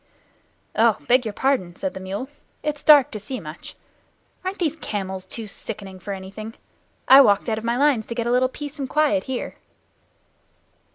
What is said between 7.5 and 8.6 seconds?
of my lines to get a little